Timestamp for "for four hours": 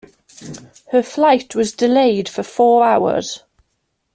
2.27-3.43